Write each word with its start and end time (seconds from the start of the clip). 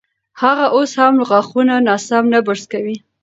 هغه 0.41 0.65
اوس 0.75 0.91
هم 1.01 1.15
غاښونه 1.29 1.73
ناسم 1.87 2.23
نه 2.33 2.39
برس 2.45 2.63
کوي. 2.73 2.95